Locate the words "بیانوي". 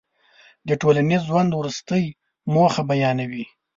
2.89-3.45